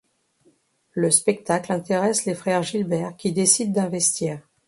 Le 0.93 1.11
spectacle 1.11 1.71
intéresse 1.71 2.25
les 2.25 2.33
frères 2.33 2.63
Gilbert 2.63 3.15
qui 3.17 3.33
décident 3.33 3.73
d'investir. 3.83 4.41